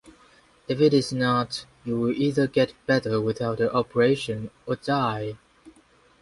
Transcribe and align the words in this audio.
If 0.67 0.81
it 0.81 0.95
is 0.95 1.13
not, 1.13 1.67
you 1.85 1.95
will 1.99 2.11
either 2.11 2.47
get 2.47 2.73
better 2.87 3.21
without 3.21 3.59
the 3.59 3.71
operation 3.71 4.49
or 4.65 4.77
die. 4.77 5.37